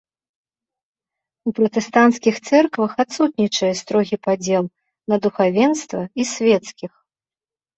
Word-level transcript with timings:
У 1.51 1.51
пратэстанцкіх 1.59 2.35
цэрквах 2.47 2.91
адсутнічае 3.03 3.71
строгі 3.83 4.17
падзел 4.29 4.65
на 5.15 5.21
духавенства 5.27 6.01
і 6.25 6.27
свецкіх. 6.33 6.91